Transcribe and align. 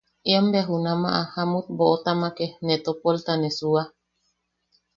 Ien 0.29 0.45
bea 0.51 0.63
junama 0.69 1.09
Jamut 1.33 1.65
Boʼotamake 1.77 2.45
ne 2.65 2.75
topolta 2.85 3.33
ne 3.37 3.49
suua. 3.57 3.83